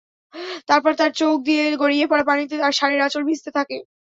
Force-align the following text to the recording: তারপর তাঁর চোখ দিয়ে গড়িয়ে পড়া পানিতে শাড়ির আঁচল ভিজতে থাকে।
তারপর 0.69 0.91
তাঁর 0.99 1.11
চোখ 1.19 1.35
দিয়ে 1.47 1.63
গড়িয়ে 1.81 2.05
পড়া 2.07 2.25
পানিতে 2.29 2.55
শাড়ির 2.79 3.05
আঁচল 3.05 3.23
ভিজতে 3.29 3.49
থাকে। 3.57 3.77